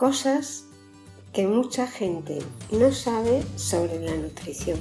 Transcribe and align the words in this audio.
cosas 0.00 0.64
que 1.34 1.46
mucha 1.46 1.86
gente 1.86 2.38
no 2.72 2.90
sabe 2.90 3.44
sobre 3.56 4.00
la 4.00 4.16
nutrición. 4.16 4.78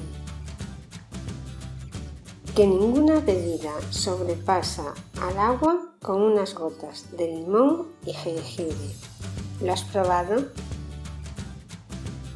Que 2.56 2.66
ninguna 2.66 3.20
bebida 3.20 3.74
sobrepasa 3.90 4.94
al 5.22 5.38
agua 5.38 5.94
con 6.02 6.22
unas 6.22 6.56
gotas 6.56 7.06
de 7.18 7.28
limón 7.28 7.88
y 8.06 8.14
jengibre. 8.14 8.96
¿Lo 9.62 9.74
has 9.74 9.84
probado? 9.84 10.46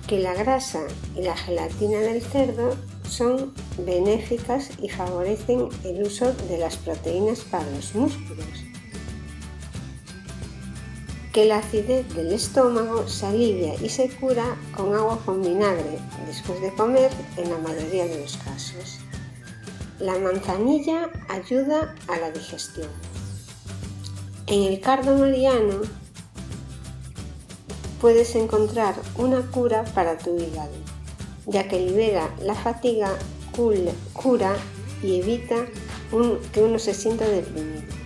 Que 0.05 0.19
la 0.19 0.33
grasa 0.33 0.81
y 1.15 1.21
la 1.21 1.37
gelatina 1.37 1.99
del 1.99 2.21
cerdo 2.21 2.75
son 3.07 3.53
benéficas 3.77 4.71
y 4.81 4.89
favorecen 4.89 5.69
el 5.85 6.03
uso 6.03 6.33
de 6.49 6.57
las 6.57 6.75
proteínas 6.75 7.45
para 7.45 7.71
los 7.71 7.95
músculos 7.95 8.62
que 11.33 11.45
la 11.45 11.57
acidez 11.57 12.07
del 12.13 12.31
estómago 12.31 13.07
se 13.07 13.25
alivia 13.25 13.73
y 13.81 13.89
se 13.89 14.07
cura 14.07 14.55
con 14.77 14.93
agua 14.93 15.19
con 15.25 15.41
vinagre 15.41 15.97
después 16.27 16.61
de 16.61 16.71
comer 16.75 17.11
en 17.37 17.49
la 17.49 17.57
mayoría 17.57 18.05
de 18.05 18.21
los 18.21 18.37
casos. 18.37 18.99
La 19.99 20.19
manzanilla 20.19 21.09
ayuda 21.29 21.95
a 22.07 22.19
la 22.19 22.29
digestión. 22.29 22.87
En 24.45 24.61
el 24.61 24.79
cardo 24.79 25.17
mariano 25.17 25.81
puedes 27.99 28.35
encontrar 28.35 28.93
una 29.17 29.41
cura 29.49 29.85
para 29.95 30.19
tu 30.19 30.37
hígado, 30.37 30.75
ya 31.47 31.67
que 31.67 31.79
libera 31.79 32.29
la 32.43 32.53
fatiga, 32.53 33.17
cura 34.13 34.55
y 35.01 35.19
evita 35.19 35.65
que 36.51 36.61
uno 36.61 36.77
se 36.77 36.93
sienta 36.93 37.27
deprimido. 37.27 38.02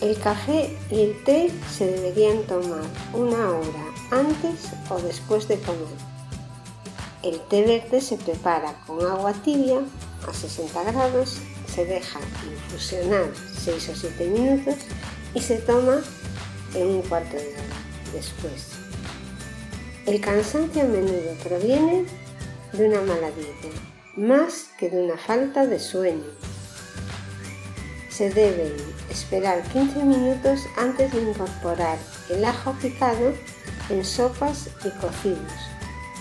El 0.00 0.18
café 0.18 0.74
y 0.90 1.00
el 1.02 1.24
té 1.24 1.50
se 1.70 1.84
deberían 1.84 2.42
tomar 2.44 2.80
una 3.12 3.50
hora 3.50 3.84
antes 4.10 4.70
o 4.88 4.98
después 4.98 5.46
de 5.46 5.60
comer. 5.60 5.94
El 7.22 7.38
té 7.48 7.66
verde 7.66 8.00
se 8.00 8.16
prepara 8.16 8.72
con 8.86 9.04
agua 9.04 9.34
tibia 9.34 9.80
a 10.26 10.32
60 10.32 10.84
grados, 10.84 11.36
se 11.66 11.84
deja 11.84 12.18
infusionar 12.50 13.30
6 13.62 13.90
o 13.90 13.94
7 13.94 14.26
minutos 14.28 14.76
y 15.34 15.40
se 15.40 15.56
toma 15.56 16.00
en 16.74 16.86
un 16.86 17.02
cuarto 17.02 17.36
de 17.36 17.48
hora 17.48 18.14
después. 18.14 18.68
El 20.06 20.18
cansancio 20.22 20.80
a 20.80 20.86
menudo 20.86 21.34
proviene 21.44 22.06
de 22.72 22.88
una 22.88 23.02
mala 23.02 23.30
dieta, 23.32 23.68
más 24.16 24.70
que 24.78 24.88
de 24.88 25.02
una 25.02 25.18
falta 25.18 25.66
de 25.66 25.78
sueño 25.78 26.49
se 28.10 28.28
deben 28.28 28.74
esperar 29.08 29.62
15 29.72 30.04
minutos 30.04 30.66
antes 30.76 31.12
de 31.12 31.22
incorporar 31.22 31.96
el 32.28 32.44
ajo 32.44 32.74
picado 32.82 33.32
en 33.88 34.04
sopas 34.04 34.68
y 34.84 34.90
cocidos, 35.00 35.52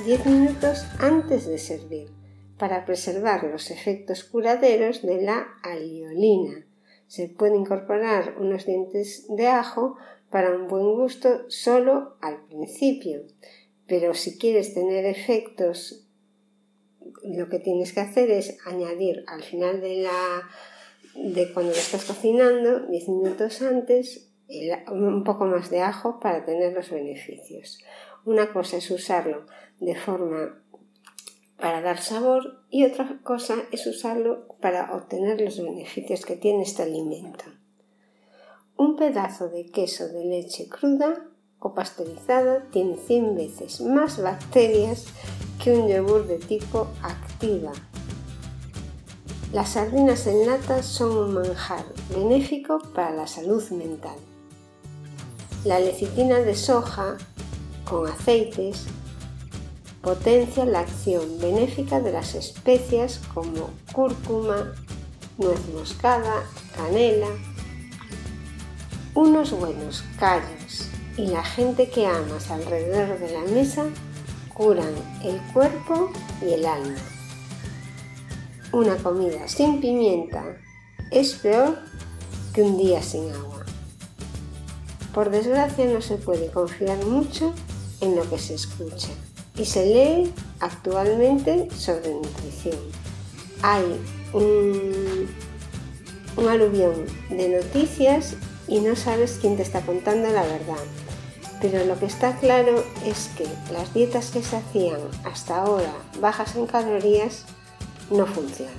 10 0.06 0.26
minutos 0.28 0.86
antes 1.00 1.48
de 1.48 1.58
servir, 1.58 2.10
para 2.58 2.86
preservar 2.86 3.44
los 3.44 3.72
efectos 3.72 4.24
curaderos 4.24 5.02
de 5.02 5.22
la 5.22 5.48
aliolina. 5.64 6.66
Se 7.08 7.28
puede 7.28 7.58
incorporar 7.58 8.36
unos 8.40 8.66
dientes 8.66 9.26
de 9.30 9.48
ajo 9.48 9.98
para 10.30 10.52
un 10.52 10.68
buen 10.68 10.94
gusto 10.94 11.50
solo 11.50 12.18
al 12.22 12.46
principio, 12.46 13.24
pero 13.88 14.14
si 14.14 14.38
quieres 14.38 14.76
tener 14.76 15.06
efectos, 15.06 16.06
lo 17.24 17.50
que 17.50 17.60
tienes 17.60 17.94
que 17.94 18.02
hacer 18.02 18.30
es 18.30 18.58
añadir 18.66 19.24
al 19.28 19.42
final 19.42 19.82
de 19.82 20.04
la 20.04 20.50
de 21.16 21.52
cuando 21.54 21.72
lo 21.72 21.78
estás 21.78 22.06
cocinando, 22.06 22.88
10 22.88 23.10
minutos 23.10 23.62
antes, 23.62 24.30
un 24.92 25.24
poco 25.24 25.46
más 25.46 25.70
de 25.70 25.82
ajo 25.82 26.20
para 26.20 26.46
tener 26.46 26.74
los 26.74 26.90
beneficios. 26.90 27.80
Una 28.26 28.52
cosa 28.52 28.78
es 28.78 28.90
usarlo 28.92 29.46
de 29.80 29.96
forma 29.96 30.62
para 31.58 31.82
dar 31.82 32.00
sabor 32.00 32.64
y 32.70 32.86
otra 32.86 33.20
cosa 33.24 33.56
es 33.72 33.86
usarlo 33.86 34.48
para 34.62 34.96
obtener 34.96 35.42
los 35.42 35.62
beneficios 35.62 36.26
que 36.26 36.36
tiene 36.36 36.64
este 36.64 36.84
alimento. 36.84 37.46
Un 38.78 38.96
pedazo 38.96 39.50
de 39.50 39.70
queso 39.70 40.08
de 40.08 40.26
leche 40.26 40.70
cruda 40.70 41.26
o 41.60 41.74
pasteurizada 41.74 42.70
tiene 42.72 42.96
100 42.96 43.36
veces 43.36 43.82
más 43.82 44.22
bacterias 44.22 45.08
que 45.62 45.74
un 45.74 45.90
yogur 45.90 46.26
de 46.28 46.38
tipo 46.38 46.88
activa 47.04 47.74
las 49.52 49.70
sardinas 49.70 50.28
en 50.28 50.46
lata 50.46 50.84
son 50.84 51.18
un 51.18 51.34
manjar 51.34 51.84
benéfico 52.14 52.80
para 52.94 53.12
la 53.12 53.26
salud 53.26 53.68
mental. 53.72 54.16
La 55.66 55.80
lecitina 55.80 56.38
de 56.38 56.56
soja 56.56 57.18
con 57.84 58.08
aceites 58.08 58.86
potencia 60.04 60.66
la 60.66 60.82
acción 60.82 61.24
benéfica 61.42 62.00
de 62.00 62.12
las 62.12 62.36
especias 62.36 63.22
como 63.34 63.72
cúrcuma, 63.92 64.74
nuez 65.40 65.60
moscada, 65.74 66.44
canela. 66.76 67.28
Unos 69.16 69.52
buenos 69.52 70.04
callos 70.20 70.88
y 71.18 71.26
la 71.26 71.44
gente 71.44 71.90
que 71.90 72.06
amas 72.06 72.52
alrededor 72.52 73.18
de 73.18 73.32
la 73.32 73.42
mesa 73.52 73.86
curan 74.54 74.94
el 75.24 75.42
cuerpo 75.54 76.12
y 76.42 76.54
el 76.54 76.66
alma. 76.68 77.19
Una 78.72 78.98
comida 78.98 79.48
sin 79.48 79.82
pimienta 79.82 80.58
es 81.10 81.34
peor 81.34 81.80
que 82.54 82.62
un 82.62 82.78
día 82.78 83.02
sin 83.02 83.32
agua. 83.32 83.66
Por 85.12 85.32
desgracia 85.32 85.86
no 85.86 86.02
se 86.02 86.18
puede 86.18 86.52
confiar 86.52 87.04
mucho 87.04 87.52
en 88.00 88.16
lo 88.16 88.30
que 88.30 88.38
se 88.38 88.54
escucha 88.54 89.10
y 89.56 89.66
se 89.66 89.88
lee 89.88 90.34
actualmente 90.60 91.68
sobre 91.76 92.14
nutrición. 92.14 92.78
Hay 93.64 94.00
un, 94.34 95.28
aluvión 96.48 97.08
de 97.32 97.50
noticias 97.50 98.36
y 98.68 98.82
no 98.82 98.96
sabes 98.96 99.40
quién 99.42 99.58
te 99.58 99.64
está 99.64 99.82
contando 99.82 100.30
la 100.30 100.44
verdad. 100.44 100.84
Pero 101.60 101.84
lo 101.86 101.98
que 101.98 102.06
está 102.06 102.38
claro 102.38 102.84
es 103.04 103.32
que 103.36 103.48
las 103.74 103.96
dietas 103.96 104.30
que 104.30 104.44
se 104.44 104.58
hacían 104.58 105.02
hasta 105.26 105.58
ahora 105.58 105.92
bajas 106.22 106.56
en 106.56 106.68
calorías 106.68 107.46
no 108.10 108.26
funciona. 108.26 108.72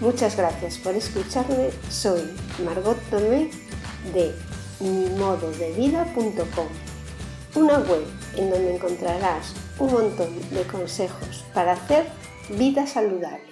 Muchas 0.00 0.36
gracias 0.36 0.78
por 0.78 0.94
escucharme. 0.94 1.70
Soy 1.90 2.22
Margot 2.64 2.98
Tomé 3.10 3.50
de 4.14 4.34
mododevida.com, 5.18 6.66
una 7.54 7.78
web 7.78 8.04
en 8.36 8.50
donde 8.50 8.76
encontrarás 8.76 9.52
un 9.78 9.92
montón 9.92 10.50
de 10.50 10.62
consejos 10.62 11.44
para 11.52 11.72
hacer 11.72 12.06
vida 12.50 12.86
saludable. 12.86 13.50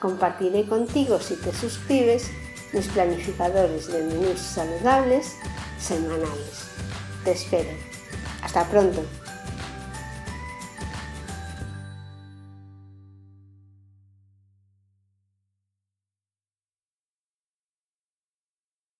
Compartiré 0.00 0.66
contigo 0.66 1.18
si 1.18 1.36
te 1.36 1.52
suscribes 1.54 2.30
mis 2.74 2.86
planificadores 2.88 3.86
de 3.86 4.02
menús 4.02 4.38
saludables 4.38 5.32
semanales. 5.78 6.68
Te 7.24 7.32
espero. 7.32 7.70
Hasta 8.42 8.68
pronto. 8.68 9.02